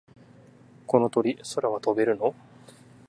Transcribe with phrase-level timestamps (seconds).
[0.87, 2.33] この鳥、空は飛べるの？